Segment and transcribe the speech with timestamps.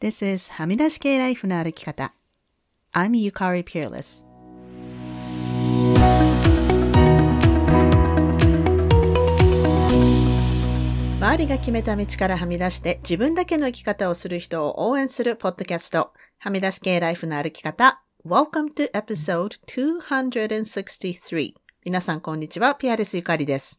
[0.00, 2.14] This is はみ出し系ライフの歩き方。
[2.94, 4.24] I'm Yukari Peerless.
[11.18, 18.00] 周りが決めた道からはみ出して自分だけの生き方をする人を応援するポッドキャスト、はみ出し系ライフの歩き方。
[18.24, 21.54] Welcome to episode 263.
[21.84, 23.76] 皆さんこんにちは、ピアレスゆかりです。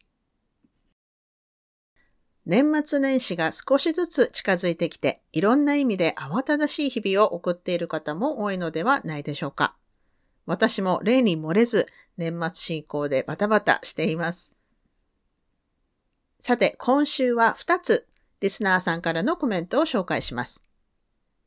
[2.50, 9.76] 年末年始が少しずつ近づいてきて、いろんな意味で慌ただしい日々を送っている方も多いのではないでしょうか。
[10.46, 11.86] 私も例に漏れず、
[12.16, 14.52] 年末進行でバタバタしています。
[16.40, 18.08] さて、今週は2つ、
[18.40, 20.64] リスナーさんからのコメントを紹介します。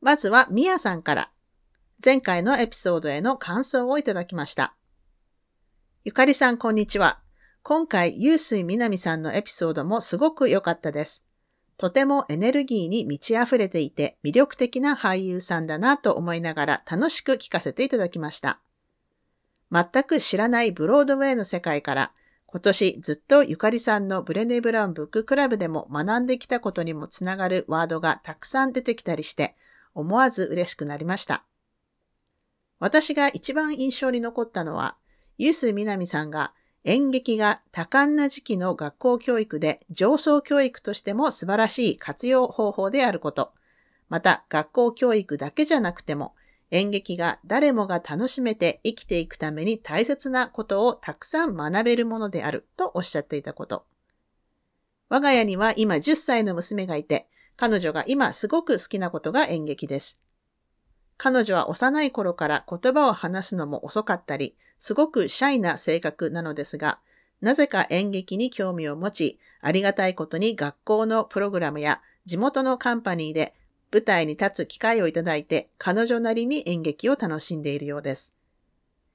[0.00, 1.30] まずは、みやさんから、
[2.02, 4.74] 前回のエピソードへの感想をいただきました。
[6.04, 7.23] ゆかりさん、こんにちは。
[7.66, 11.24] 今回、ゆうすいみなみさんのエピソードもすごく良かったです。
[11.78, 18.60] とてもエネルギーに満ち溢れていて魅力的な俳優さんだなと思いながら楽しく聞かせていただきました。
[19.72, 22.12] 全く知らないブロードウェイの世界から
[22.44, 29.56] 今年ずっとゆかりさんのブレネ・ブラウンブッククラブでも学んできたことにもつながるワードがたくさん出てきたりして
[29.94, 31.46] 思わず嬉しくなりました。
[32.78, 34.98] 私が一番印象に残ったのは、
[35.38, 36.52] ゆうすみなみさんが
[36.84, 43.52] 演劇が多感な時期の学校教育で上層教育としても素晴らしい活用方法であること。
[44.10, 46.34] また、学校教育だけじゃなくても、
[46.70, 53.86] 演劇が誰もが楽しめて生きていくために大切なことをたくさん学べるものであるとおっしゃっていたこと。
[55.08, 60.18] 我が家には今10歳の娘がいて、彼女が今すごく好きなことが演劇です。
[61.16, 66.98] 彼女は幼い頃から言葉を話すのも遅かったり、すごくシャイな性格なのですが、
[67.40, 73.54] なぜか演劇に興味を持ち、ありがたいことに学校のプログラムや地元のカンパニーで
[73.92, 78.32] 舞台に立つ機会をいただいて、彼女なりに演劇を楽しんでいるようです。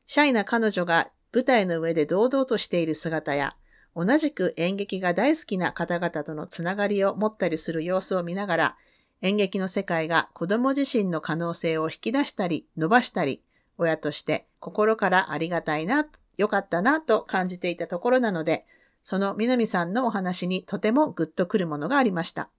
[0.06, 3.56] シャイな彼女が舞台の上で堂々としている姿や、
[3.96, 8.78] 同じく演劇が大好きな方々とのつながりを持ったりする様子を見ながら、
[9.22, 13.42] 演劇の世界が子供自身の可能性を引き出したり、伸ばしたり、
[13.78, 16.08] 親として心からありがたいな、
[16.38, 18.66] 良かったなと感じていたところなので、
[19.04, 22.50] その南さんのお話にとてもグッとくるものがありました。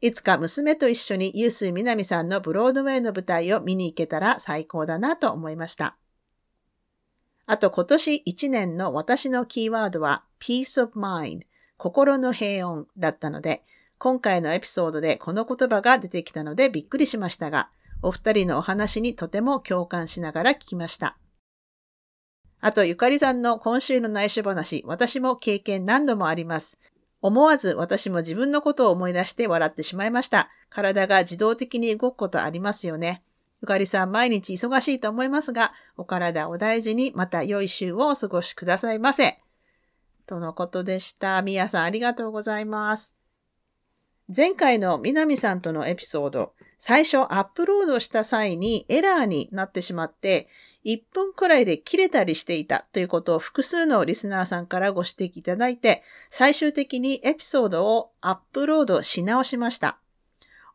[0.00, 5.96] いつか娘と一緒にユース南さんのブロードウェイの舞台を見に行けたら最高だなと思いました。
[7.46, 11.40] あと今年1年の私のキーワードは peace of mind
[11.76, 13.62] 心の平穏だったので、
[14.00, 17.68] 今回のエピソードでこの言葉が出てきたのでびっくりしましたが、
[18.00, 21.18] お二人のお話にとても共感しながら聞きました。
[22.62, 26.78] あと、ゆかりさんの今週の内緒話、私も経験何度もあります。
[27.20, 30.48] 思わず私も自分のことを思い出して笑ってしまいました。
[30.70, 33.22] 体が自動的に動くことありますよね。
[33.60, 39.42] ゆかりさん毎日忙しいと思いますが、お体お大事にまた良い週をお過ごしくださいませ。
[40.24, 41.42] とのことでした。
[41.42, 43.19] みやさんありがとうございます。
[44.34, 50.48] 前回の南さんとのエピソード、最初アップロードした際にエラーになってしまって、
[50.84, 59.98] 1分くらいで切れたりしていたということを複数のリスナーさんからご指摘いただいて、最終的にエピソードをアップロードし直しました。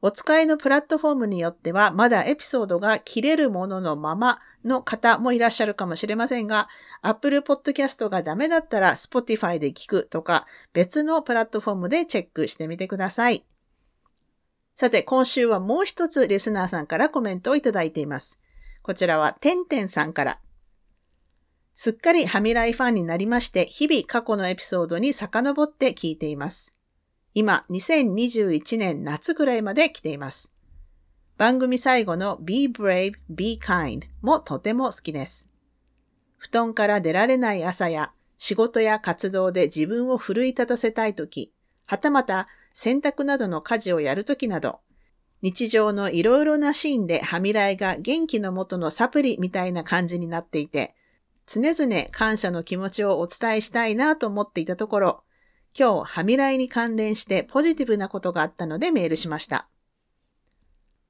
[0.05, 6.69] お使いのプラットフォームによっては、まだエピソードが切れるもののままの方もいらっしゃるかもしれませんが、
[7.01, 13.47] Apple Podcast がダメだったら Spotify で聞くとか、別のプラットフォームでチェックしてみてください。
[14.75, 18.39] さて、今週はもう一つリスナーさんからコメントをいただいています。
[18.83, 20.39] こちらは、てんてんさんから。
[21.73, 26.74] すっかりハミライファンになりまして、日々過去のエピソードに遡って聞いています。
[27.37, 30.53] 今、2021年夏くらいまで来ています。
[31.37, 35.49] 番組最後の Be Brave, Be Kind もとても好きです。
[36.37, 41.51] 布団から出られない朝や仕事や活動で自分を奮い立たせたいとき、
[41.85, 44.79] はたまた洗濯などの家事をやるときなど、
[45.41, 50.95] 日常のいろいろなシーンではみらいが元気のもとのサプリみたいな感じになっていて、
[51.47, 55.24] 常々感謝の気持ちをお伝えしたいなと思っていたところ、
[55.77, 59.67] 今日、はみらいに関連してポジティブなことがあったのでメールしました。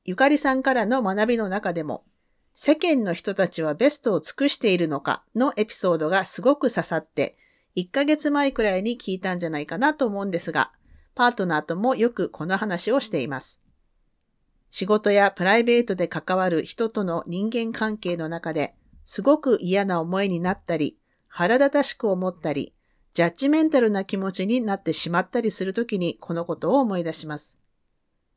[0.05, 2.03] ゆかりさんからの学びの中でも、
[2.55, 7.37] 世間の人たちはベストを尽くしているのかのエピソードがすごく刺さって、
[7.75, 10.71] 1ヶ月前くらいに聞いたんじゃないかなと思うんですが、
[11.13, 13.61] パートナーともよくこの話をしています。
[14.71, 18.73] 仕事やプライベートで関わる人との人間関係の中で、
[19.05, 20.97] すごく嫌な思いになったり、
[21.27, 22.73] 腹立たしく思ったり、
[23.15, 27.57] ジャッジメンタルな気持ちになってしまったりするときにこのことを思い出します。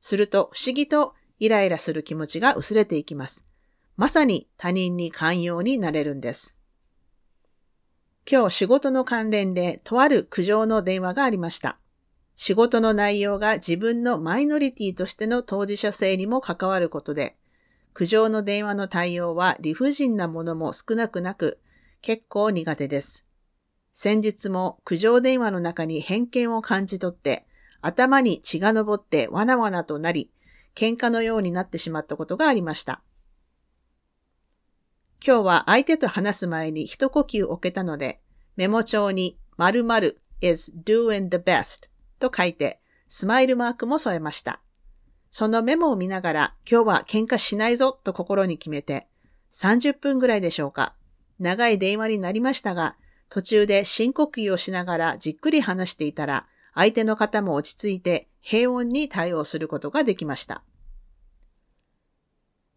[0.01, 3.45] すると不思議とイライラする気持ちが薄れていきます。
[3.97, 6.55] まさに他人に寛容になれるんです。
[8.31, 11.81] 今日仕事の関連でとある苦情の電話がありました。
[12.37, 17.37] 仕事の内容が自分のマイノリティとしての当事者性にも関わることで、
[17.95, 21.59] 苦情の電話の対応は理不尽なものも少なくなく、
[22.01, 23.28] 結構苦手です。
[24.01, 27.49] 先日も苦情電話の中に偏見を感じ取って、
[27.81, 30.31] 頭に血が昇ってわなわなとなり、
[30.77, 33.03] 喧嘩のようになってしまったことがありました。
[35.21, 38.21] 今日は相手と話す前に一呼吸置けたので、
[38.55, 41.91] メモ帳に〇〇 is doing the best
[42.21, 42.79] と書いて、
[43.09, 44.61] スマイルマークも添えました。
[45.33, 49.09] そのメモを見ながら、今日は喧嘩しないぞと心に決めて、
[49.55, 50.95] 30分ぐらいでしょうか。
[51.41, 52.95] 長い電話になりましたが、
[53.31, 60.63] 途中で深呼吸をしながらじっくり話していたら、相手の方も落ち着いて平穏に対応することができました。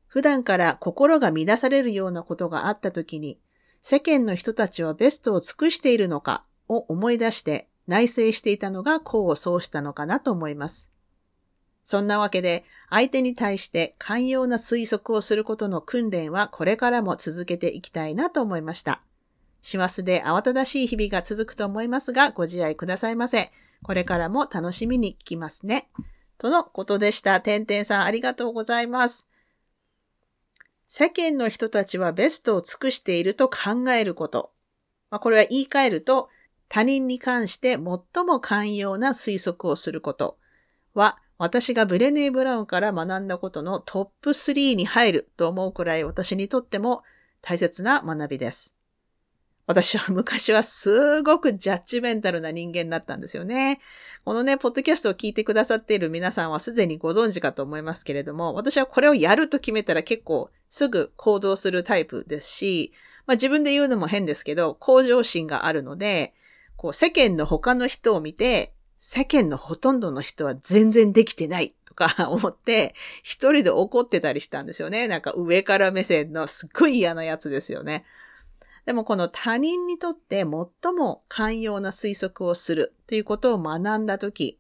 [0.08, 3.40] 普段から心が乱されるようなことがあった時に、
[3.82, 10.92] 世間の人たちはベストを尽くしているのかを思い出して内省していたのが功を奏したのかなと思います。
[11.84, 19.02] そんなわけで、相手に対して寛容な推測をすることの訓練はこれからも続けていきたいなと思いました。
[19.62, 23.52] 師走で慌ただしい日々が続くと思いますが、ご自愛くださいませ。
[23.84, 25.90] これからも楽しみに聞きますね。
[26.38, 27.42] とのことでした。
[27.42, 29.28] てんてんさんありがとうございます。
[30.88, 34.52] 世間の人たちはベストを尽くしていると考えること。
[35.10, 36.30] まあ、これは言い換えると、
[36.68, 40.38] 他人に関して最も寛容な推測をすること
[40.94, 47.04] は、私がブレネー・ブラウンから学んだことのトップ3に入ると思うくらい私にとっても
[47.42, 48.76] 大切な学びです。
[49.68, 53.80] 私は昔はすごくジャッジメンタルな人間だったんですよね。
[54.26, 62.92] このね、ポッドキャストを聞いてくださっている皆さんはすでにご存知かと思いますけれども、私はこれをやると決めたら結構すぐ行動するタイプですし、
[63.28, 66.34] まあ自分で言うのも変ですけど、向上心があるので、
[66.76, 75.08] こう世間の他の人を見て、世間のほとんどの人は全然できてないとか 思って、一人で怒ってたりしたんですよね。
[75.08, 78.06] なんか上から目線のすっごい嫌なやつですよね。
[78.86, 80.46] でもこの他人にとって最
[80.94, 84.60] も寛容な推測をするということを学んだとき、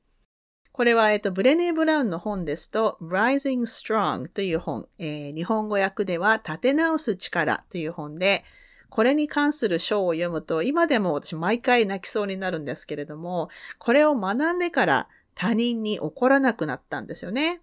[0.72, 8.46] これは、えっと、ブレネー・ブラウンの本ですと、Rising Strong という本、えー、日本語訳では、立て直す力という本で、
[8.90, 17.62] これに関する章を読むと、今でも私毎回泣きそうになるんですけれども、これを学んでから他人に怒らなくなったんですよね。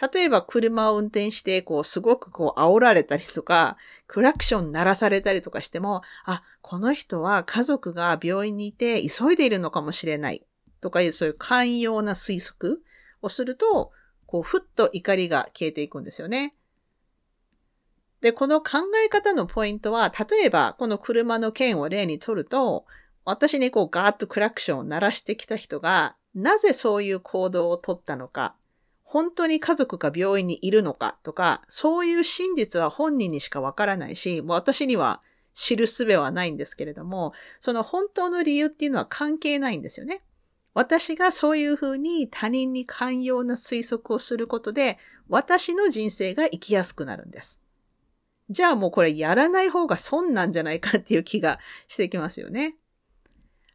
[0.00, 10.44] 例えば車を運転して、こう、すごくこう、煽られたりとか、クラクション鳴らされたりとかしても、あ、この人は家族が病院にいて急いでいるのかもしれない。
[10.80, 12.82] とかいう、そういう寛容な推測
[13.22, 13.92] をすると、
[14.26, 16.56] こう、ふっと怒りが消えていくんですよね。
[18.20, 22.86] で、この考え方のポイントは、例えば、この車の件を例にとると、
[23.24, 28.56] 私にこうガーッとクラクションを鳴らしてきた人が、なぜそういう行動をとったのか、
[29.12, 35.20] 本当に家族が病院にいるのかとか、そういう真実は本人にしかわからないし、もう私には
[35.52, 40.22] 知る術はないんですけれども、その本当の理由っていうのは関係ないんですよね。
[40.72, 44.96] 私がそういうふうに他人に寛容な推測をすることで、
[45.28, 47.60] 私の人生が生きやすくなるんです。
[48.48, 52.76] じゃあもうこれやらない方が損なんじゃないかっていう気がしてきますよね。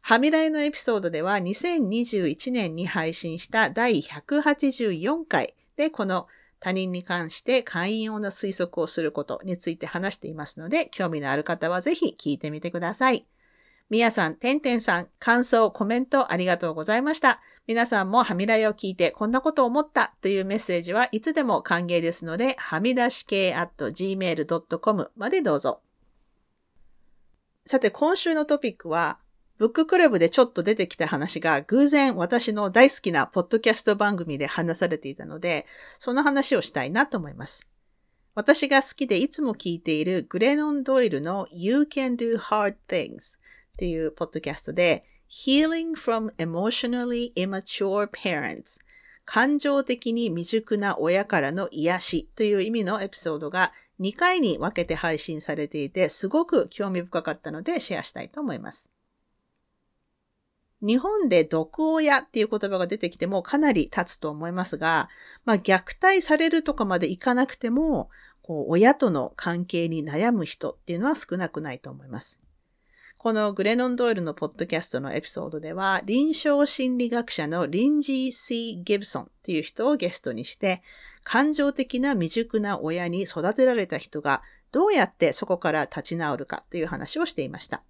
[0.08, 6.28] はみらいのエピソードでは2021年に配信した第184回でこの
[6.60, 13.26] 他人に関して寛容な推測をすることについて話していますので、興味のある方はぜひ聞いてみてください。
[13.90, 17.42] みやさん、てんてんさん、感想、コメントありがとうございました。
[17.66, 25.82] 皆さんもはみらいを聞いてこんなことを思ったというメッセージはいつでも歓迎ですので、はみ出し系 at gmail.com までどうぞ。
[27.66, 29.18] さて、今週のトピックは、
[29.58, 35.66] ブッククラブでちょっと出てきた話が偶然私の大好きなポッドキャスト番組で話されていたので、
[35.98, 37.66] その話をしたいなと思います。
[38.36, 43.40] 私が好きでいつも聞いているグレノン・ドイルの You Can Do Hard Things っ
[43.78, 48.78] ていうポッドキャストで Healing from Emotionally Immature Parents
[49.24, 58.88] 感情的に未熟な親からの癒しという意味のエピソードが2回に分けて配信されていてすごく興味深かったのでシェアしたいと思います。
[60.80, 65.08] 日本で毒親っていう言葉が出てきてもかなり経つと思いますが、
[65.44, 68.10] まあ虐待されるとかまでいかなくても、
[68.42, 72.40] こう親との関係に悩む人っていうのは少なくないと思います。
[73.18, 80.82] このグレノン・ドイルのポッドキャストのエピソードでは、臨床心理学者のリンジー・シー・ギブソンっていう人をゲストにして、
[81.24, 87.82] 感情的な未熟な親に育てられた人がどうやってそこから立ち直るかという話をしていました。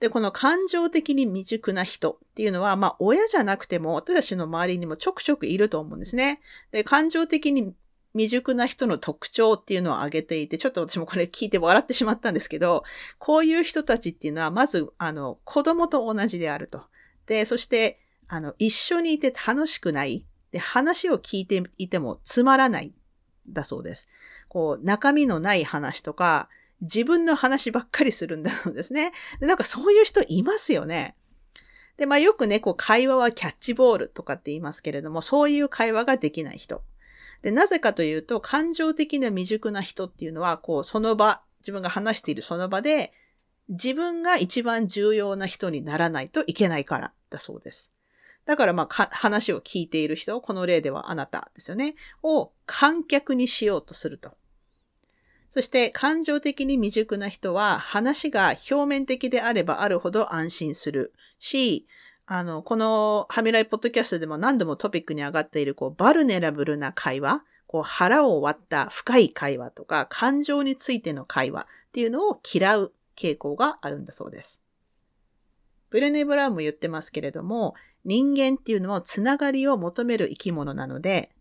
[0.00, 6.40] で、この感情的に未熟な人っていうのは、まあ、親じゃなくても、私たちの周りにもちょくちょくいると思うんですね。
[6.72, 7.74] で、感情的に
[8.14, 12.82] 未熟な人の特徴っていうのを挙げていて、ちょっと私もこれ聞いて笑ってしまったんですけど、
[13.18, 16.82] こういう人たちっていうのは、まず、あの、子供と同じであると。
[17.26, 20.24] で、そして、あの、一緒にいて楽しくない。
[20.50, 22.94] で、話を聞いていてもつまらない。
[23.48, 24.08] だそうです。
[24.48, 26.48] こう、中身のない話とか、
[26.80, 29.12] 自分の話ばっかりするんだそうですね。
[29.38, 31.16] で、なんかそういう人いますよね。
[31.96, 36.82] で、まあよくね、こう会話はキャッチボールとかって言いますけれども、そういう会話ができない人。
[37.42, 43.12] で、なぜかというと、感情的な未熟な人っていうのは、こう、その場、自分が話しているその場で、
[43.68, 47.92] 自分が一番重要な人にならないといけないからだそうです。
[48.44, 54.32] だからまあ話を聞いている人、この例ではあなたですよね、を観客にしようとすると。
[55.50, 61.86] そして感情的に未熟な人は話が表面的であればあるほど安心するし、
[62.32, 74.62] あの、このハミライポッドキャストでも何度もトピックに上がっている、こう、バルネラブルな会話、こう、腹を割った深い会話とか、感情についての会話っていうのを嫌う傾向があるんだそうです。
[75.90, 81.32] ブルネ・ブラウンも言ってますけれども、人間っていうのはつながりを求める生き物なので、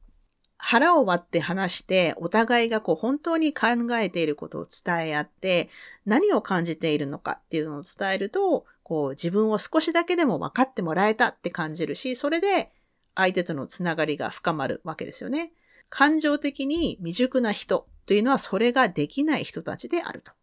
[0.61, 5.69] 腹を割って話して、お互いがこう本当に考えていることを伝え合って、
[6.05, 12.71] 何を感じているのかっていうのを伝えると、こう自分を少しだけでも分かってもらえたって感じるし、それで
[13.15, 15.53] 相手とのつながりが深まるわけですよね。
[15.87, 20.33] 感情的に未熟な人というのはそれができない人たちであると。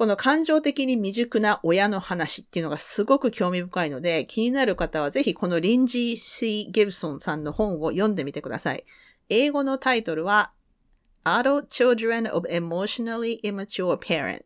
[0.00, 8.86] この感情的に未熟な親の話っていうのがすごく興味深いので、気になる方はぜひこのリンジー・シー・ギブソンさんの本を読んでみてください。
[9.28, 10.52] 英語のタイトルは
[11.24, 14.44] Adult Children of Emotionally Immature Parent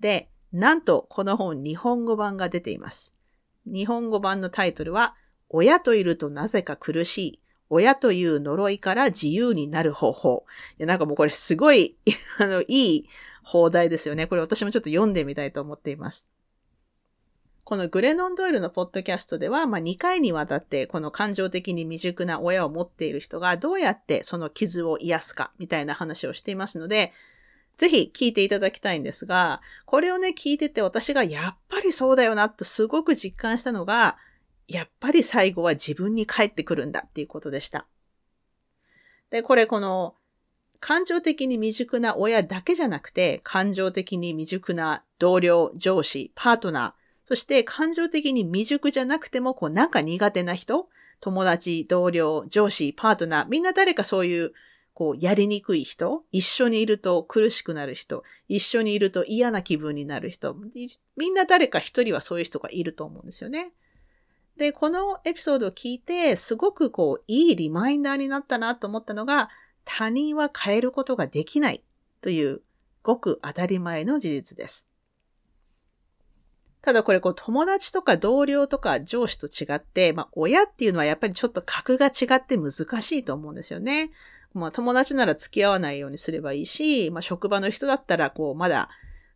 [0.00, 3.14] で、なんと、この本、日本語版が出ています。
[3.66, 5.14] 日本語版のタイトルは、
[5.50, 7.40] 親といるとなぜか苦しい。
[7.68, 10.44] 親という呪いから自由になる方法。
[10.80, 11.96] いや、なんかもうこれすごい、
[12.40, 13.08] あの、いい
[13.50, 14.28] 放題ですよね。
[14.28, 16.28] これ私もちょっと読んでみたいと思っています。
[17.64, 27.12] このグレノン・ドイルのポッドキャストでは、まあ、2回にわたってこの感情的に未熟な親を持っている人がどうやってその傷を癒すかみたいな話をしていますので、
[27.76, 34.16] ぜひ聞いていただきたいんですが、これをね、聞いてて私がやっぱりそうだよなとすごく実感したのが、
[34.68, 37.88] やっぱり最後は自分に返ってくるんだっていうことでした。
[39.30, 40.14] で、これこの、
[40.80, 50.88] 感情的に未熟な親だけじゃなくて、感情的に未熟な同僚、上司、パートナー、そして感情的に未熟じゃなくても、こうなんか苦手な人、
[51.20, 54.52] 友達、同僚、上司、パートナー、みんな誰かそういう
[55.00, 60.54] こう、やりにくい人、一緒にいると苦しくなる人、一緒にいると嫌な気分になる人、
[61.16, 63.72] みんな誰か一人はそういう人がいると思うんですよね。
[64.58, 69.48] で、このエピソードを聞いて、すごくこう、いいリマインダーになったなと思ったのが、
[69.84, 71.82] 他人は変えることができない
[72.20, 72.62] という、
[73.02, 74.86] ごく当たり前の事実です。
[76.82, 82.72] ただこれこう友達とか同僚とか上司と違って、まあ親っていうのはやっぱりちょっと格が違って難
[83.02, 84.10] しいと思うんですよね。
[84.54, 88.88] まあ友達なら付き合わないようにすればいいし、まあ職場の人だったらこうまだ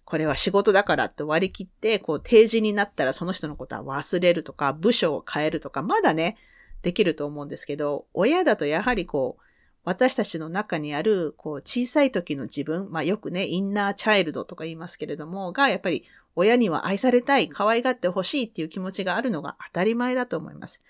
[0.04, 6.36] これは仕事だからって割り切って、こう定時になったらその人のことは忘れるとか、部署を変えるとか、まだね、
[6.82, 9.43] できると思うんですけど、親だとやはりこう、
[9.84, 20.82] 私たちの中にある、こう、小さい時の自分、まあよくね、インナーチャイルドとか言いますけれども、が、やっぱり親には愛されたい、可愛がってほしいっていう気持ちがあるのが当たり前だと思います。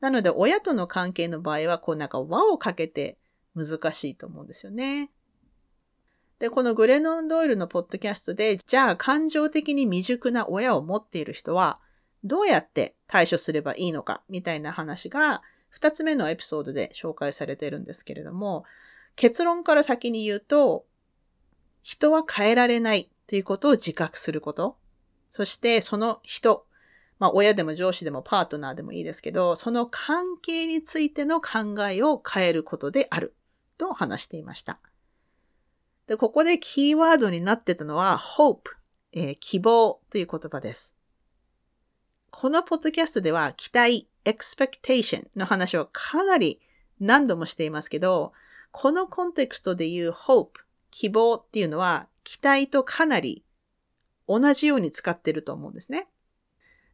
[0.00, 3.18] なので、親との関係の場合は、こうなんか輪をかけて
[3.54, 5.12] 難しいと思うんですよね。
[6.40, 11.78] で、このグレノン・ドイルのポッドキャストで、じゃあ感情的に未熟な親を持っている人は、
[12.24, 18.64] どうやって対処すればいいのか、みたいな話が、二つ目のエピソードで紹介されているんですけれども、
[19.16, 20.84] 結論から先に言うと、
[21.82, 24.76] 人は変えられないということを自覚すること。
[25.30, 26.66] そしてその人、
[27.18, 33.34] まあ親でも上司でもパートナーでもいいですけど、その関係についての考えを変えることである
[33.78, 34.78] と話していました。
[36.06, 38.70] で、ここでキーワードになってたのは hope、
[39.12, 40.96] えー、希望という言葉です。
[42.30, 46.60] このポッドキャストでは期待、expectation の話をかなり
[47.00, 48.32] 何度もしていますけど、
[48.72, 50.48] このコンテクストで言う hope、
[50.90, 53.44] 希望っていうのは期待とかなり
[54.28, 56.08] 同じように使ってると思うんですね。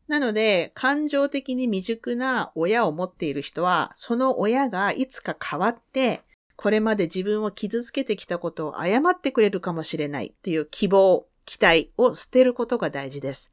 [0.09, 6.23] なので、感情的に未熟な親を持っている人は、その親がいつか変わって、
[6.55, 13.53] これまで自分を傷つけてきたことを謝ってくれるかもしれないっていう希望、期待を捨てることが大事です。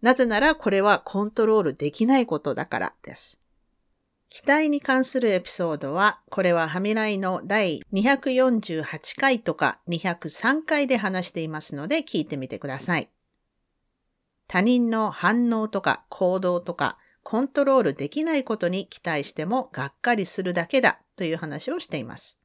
[0.00, 3.40] なぜならこれはコントロールできないことだからです。
[4.30, 13.08] 期待に関するエピソードは、これはハミライの第248回とか203回で話していますので聞いてみてください。
[14.46, 22.37] 他人の反応とか行動とかコントロールできないことに期待してもがっかりするだけだという話をしています。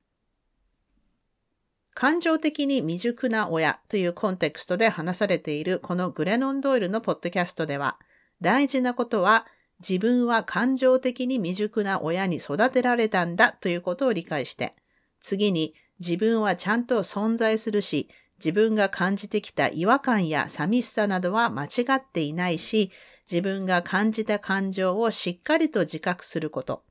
[1.96, 7.98] 感情的に未熟な親というコンテクストで話されているこのグレノンドイルのポッドキャストでは、
[8.42, 9.46] 大事なことは
[9.80, 14.74] 自分は感情的に未熟な親に育てられたんだということを理解して、
[15.20, 22.92] 次に自分はちゃんと存在するし、自分が感じてきた違和感や寂しさなどは間違っていないし、
[23.32, 26.84] 自分が感じた感情をしっかりと自覚すること。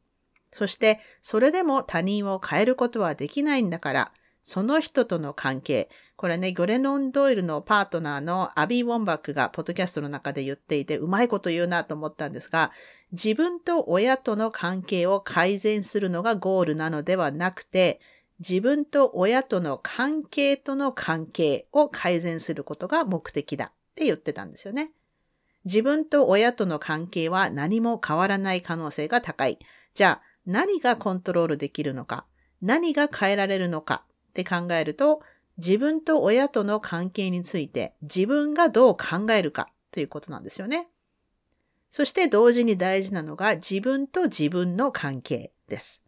[0.53, 5.89] そして、それでも他人を変えることはできないんだから、その人との関係。
[6.17, 12.73] これね、ゴレノン・ドイルのパートナーのアビー・ウォンバックがポッドキャストの中で言っていて、うまいこと言うなと思ったんですが、
[13.13, 18.01] 自分と親との関係を改善するのがゴールなのではなくて、
[18.39, 24.91] 自分と親との関係との関係を改善することが目的だって言ってたんですよね。
[25.65, 29.61] 自分と親との関係は何も変わらない可能性が高い。
[29.95, 32.25] じゃあ何がコントロールできるのか？
[32.61, 34.03] 何が変えられるのか？
[34.33, 35.21] って考えると、
[35.59, 40.89] 自分と親との関係について自分がどう考えるかということなんですよね。
[41.91, 46.03] そして同時に大事なのが自分と自分の関係です。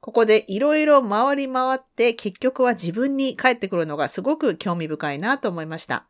[0.00, 6.06] ここでいろいろ回り回って結局は自分に返ってくるのがすごく興味深いなと思いました。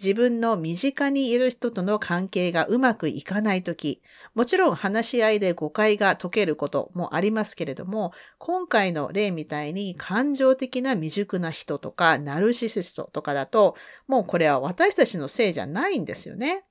[0.00, 4.00] 自分の身近にいる人との関係がうまくいかないとき、
[4.34, 16.64] もちろん話し合いで誤解が解けることもありますけれども、今回の例みたいに感情的な未熟な人とか、ナルシシストとかだと、もうこれは私たちのせいじゃないんですよね。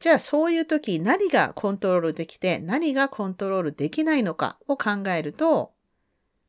[0.00, 5.72] じゃあそういう時何がコントロールできて何がコントロールできないのかを考えると、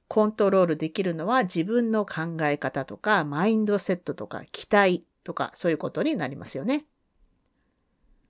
[0.08, 6.86] コントロールできるのは自分の考え方とかマインドセットとか期待とかそういうことになりますよね。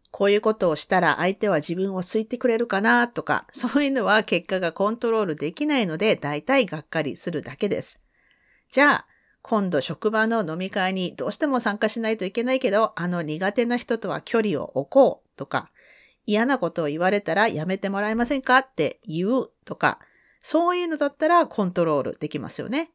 [0.09, 8.01] こういうことをしたら相手は自分を好いてくれるかなとか、 そういうのは結果がコントロールできないので大体がっかりするだけです。
[8.71, 9.07] じゃあ、
[9.41, 15.69] 今度職場の飲み会にどうしても参加しないといけないけど、あの苦手な人とは距離を置こうとか、
[16.25, 19.99] 嫌なことを言われたらやめてもらえませんかって言うとか、
[20.41, 22.89] そういうのだったらコントロールできますよね。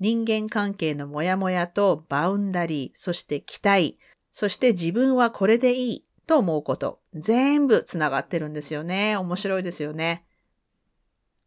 [0.00, 3.98] 人間関係のモヤモヤとバウンダリー、そして期待、
[4.32, 9.16] そして自分はこれでいいと思うこと、全部つながってるんですよね。
[9.16, 10.24] 面白いですよね。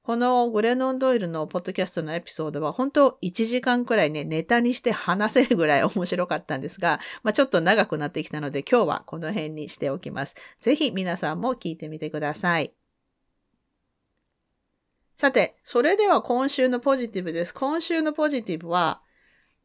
[0.08, 10.36] このグレノン・ドイルのポッドキャストのエピソードは本当1時間くらいね、ネタにして話せるぐらい 面白かったんですが、まあ、ちょっと長くなってきたので今日はこの辺にしておきます。
[10.62, 12.77] ぜひ皆さんも聞いてみてください。
[15.18, 17.52] さて、それでは今週のポジティブです。
[17.52, 19.02] 今週のポジティブは、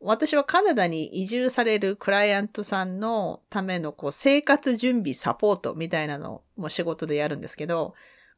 [0.00, 7.92] 私はカナダに移住されるクライアントさんのためのこう生活準備サポートみたいなのも仕事でやるんですけど、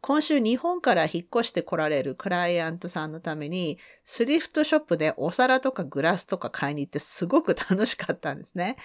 [0.06, 8.76] 今週日本から引っ越して来られるクライアントさんのために、スリフトショップでお皿とかグラスとか買いに行ってすごく楽しかったんですね。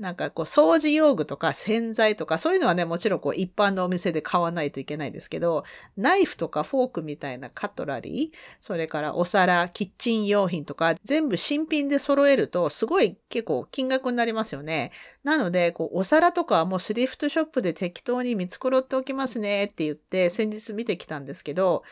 [0.00, 5.62] なんかこう掃除用具とか洗剤とかそういうのはね、もちろんこう一般のお店で買わないといけないですけど、
[5.96, 14.90] ナイフとかフォークみたいなカトラリー、それからお皿、キッチン用品とか全部新品で揃えるとすごい結構金額になりますよね。
[15.22, 21.82] なので、こうお皿とかはもうスリフトショップで適当に見繕っておきますねって言って先日見てきたんですけど、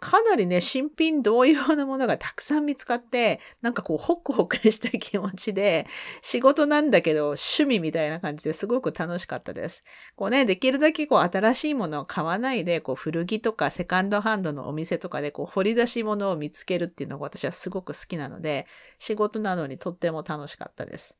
[0.00, 5.88] かなりね、新品同様のものがたくさん見つかって、なんかこう、ホクホクした気持ちで、
[6.22, 9.82] 仕事なんだけど、趣味みたいな感じですごく楽しかったです。
[10.14, 18.68] こうね、できるだけこう、新しいものを買わないで、こう、古着とかセカンドハンドのお店とかで、こう、掘り出し物を見つけるっていうのが私はすごく好きなので、
[19.00, 21.18] 仕事なのにとっても楽しかったです。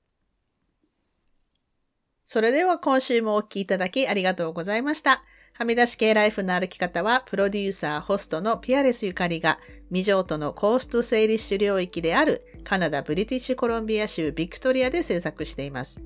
[2.25, 5.25] それでは今週もお聴きいただきありがとうございました。
[5.53, 9.59] はみ出し系ライフの歩き方は、プロデューサー、ホストのピアレスゆかりが、
[9.89, 16.01] 未譲渡のコーストセイリッシュ領域であるカナダ・ブリティッシュコロンビア州ビクトリアで制作しています。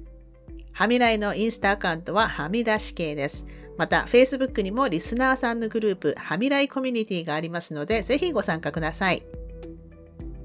[0.73, 3.47] はみらいのインスタアカウントははみ出し系です。
[3.77, 9.23] また、Facebook にもリスナーさんのグループ、はみらいコミュニティがありますので、ぜひご参加ください。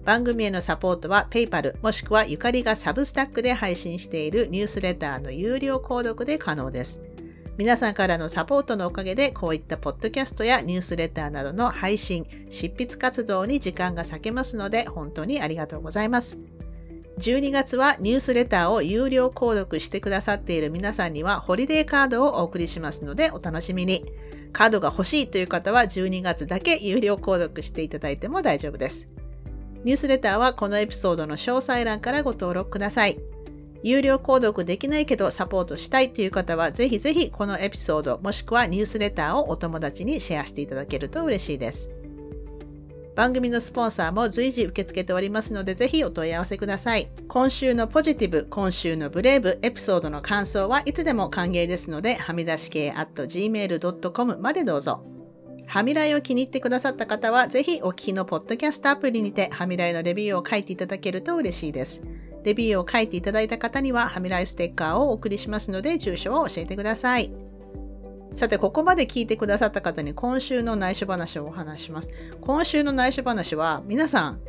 [0.07, 7.01] 番組へのサポートは PayPal もしくはゆかりがサブスタックで配信しているニュースレターの有料購読で可能です。
[7.57, 16.37] 皆さんからのサポートのおかげでこういったポッドキャストやニュースレターなどの配信、執筆活動に時間が割けますので本当にありがとうございます。
[17.17, 24.05] 12月はニュースレターを有料購読してくださっている皆さんにはホリデーカードをお送りしますのでお楽しみに。
[24.53, 29.07] カードが欲しいという方は12月だけ有料購読していただいても大丈夫です。
[29.83, 33.17] ニュースレターはこのエピソードの詳細欄からご登録ください。
[33.83, 41.89] 有料購読できないけどサポートしたいという方はぜひぜひこのエピソードもしくはニュースレターをお友達にシェアしていただけると嬉しいです。
[43.15, 47.09] 番組のスポンサーも随時受け付けておりますのでぜひお問い合わせください。
[47.27, 55.03] 今週のポジティブ、今週のブレイブ、エピソードの感想はいつでも歓迎ですのではみ出し系 at gmail.com までどうぞ。
[55.67, 62.01] はみらいを気に入ってくださった方は、ぜひお聞きのポッドキャストアプリにて、はみらいのレビューを書いていただけると嬉しいです。
[62.43, 67.31] レビューを書いていただいた方には、はみらいステッカーをお送りしますので、住所を教えてください。
[68.33, 72.11] さて、ここまで聞いてくださった方に今週の内緒話をお話します。
[72.39, 74.39] 今週の内緒話は、皆さん、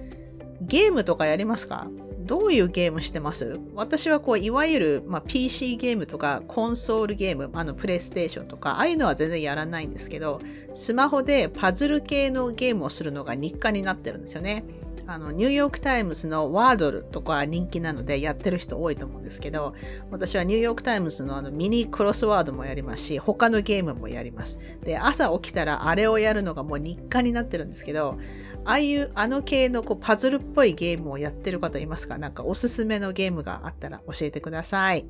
[0.60, 1.88] ゲームとかやりますか？
[2.18, 3.58] どういうゲームしてます？
[3.74, 10.40] 私はこう、いわゆる、まあ、PC ゲームとかコンソールゲーム、あの、プレイステーションとか、ああいうのは全然やらないんですけど、
[10.74, 14.64] スマホでパズル系のゲームをするのが日課になってるんですよね。
[15.10, 19.74] あの、ニューヨークタイムズの Wordle とか人気なのでやってる人多いと思うんですけど、
[20.10, 24.58] 私はニューヨークタイムズのあのミニクロスワードもやりますし、他のゲームもやります。
[24.84, 28.18] で、朝起きたらあれをやるのがもう日課になってるんですけど、
[28.66, 32.18] ああいう、あの系のこうパズルっぽいゲームをやってる方いますか？
[32.18, 35.06] なんかおすすめのゲームがあったら教えてください。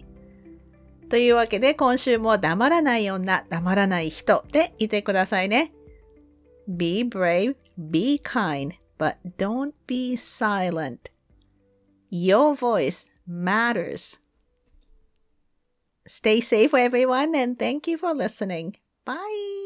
[1.10, 5.72] というわけで今週も黙らない女、黙らない人でいてくださいね。
[6.68, 8.74] Be brave, be kind.
[8.98, 11.10] But don't be silent.
[12.10, 14.18] Your voice matters.
[16.06, 18.76] Stay safe, everyone, and thank you for listening.
[19.04, 19.57] Bye.